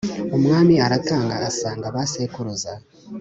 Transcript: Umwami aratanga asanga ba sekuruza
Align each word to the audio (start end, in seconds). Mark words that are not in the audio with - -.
Umwami 0.35 0.75
aratanga 0.85 1.33
asanga 1.49 1.93
ba 1.95 2.03
sekuruza 2.11 2.73